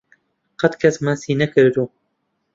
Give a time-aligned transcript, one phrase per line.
[0.61, 1.89] قەت کەس ماچی نەکردووم.